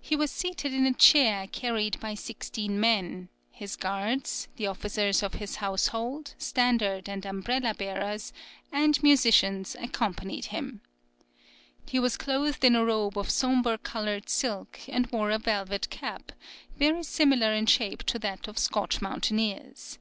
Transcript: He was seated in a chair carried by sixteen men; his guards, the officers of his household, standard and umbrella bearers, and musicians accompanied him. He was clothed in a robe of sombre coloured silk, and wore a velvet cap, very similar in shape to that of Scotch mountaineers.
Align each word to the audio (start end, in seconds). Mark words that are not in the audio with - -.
He 0.00 0.16
was 0.16 0.30
seated 0.30 0.72
in 0.72 0.86
a 0.86 0.94
chair 0.94 1.46
carried 1.46 2.00
by 2.00 2.14
sixteen 2.14 2.80
men; 2.80 3.28
his 3.50 3.76
guards, 3.76 4.48
the 4.56 4.66
officers 4.66 5.22
of 5.22 5.34
his 5.34 5.56
household, 5.56 6.34
standard 6.38 7.06
and 7.06 7.26
umbrella 7.26 7.74
bearers, 7.74 8.32
and 8.72 9.02
musicians 9.02 9.76
accompanied 9.78 10.46
him. 10.46 10.80
He 11.84 11.98
was 11.98 12.16
clothed 12.16 12.64
in 12.64 12.76
a 12.76 12.84
robe 12.86 13.18
of 13.18 13.28
sombre 13.28 13.76
coloured 13.76 14.30
silk, 14.30 14.80
and 14.88 15.06
wore 15.08 15.30
a 15.30 15.38
velvet 15.38 15.90
cap, 15.90 16.32
very 16.78 17.02
similar 17.02 17.52
in 17.52 17.66
shape 17.66 18.02
to 18.04 18.18
that 18.20 18.48
of 18.48 18.56
Scotch 18.56 19.02
mountaineers. 19.02 19.98